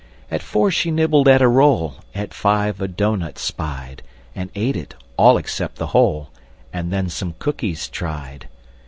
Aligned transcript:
At 0.31 0.41
4, 0.41 0.71
she 0.71 0.89
nibbled 0.89 1.27
at 1.27 1.43
a 1.43 1.47
roll; 1.47 1.97
At 2.15 2.33
5, 2.33 2.81
a 2.81 2.87
doughnut 2.87 3.37
spied, 3.37 4.01
And 4.35 4.49
ate 4.55 4.75
it 4.75 4.95
(all 5.15 5.37
except 5.37 5.75
the 5.75 5.85
hole), 5.93 6.31
And 6.73 6.91
then 6.91 7.07
some 7.07 7.35
cookies 7.37 7.87
tried. 7.87 8.47